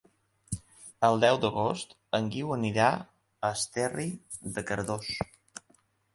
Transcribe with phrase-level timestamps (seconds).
[1.09, 4.09] El deu d'agost en Guiu anirà a Esterri
[4.59, 5.15] de Cardós.